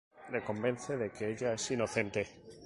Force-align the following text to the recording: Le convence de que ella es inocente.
Le 0.35 0.39
convence 0.47 0.89
de 1.01 1.09
que 1.19 1.29
ella 1.35 1.53
es 1.53 1.69
inocente. 1.77 2.27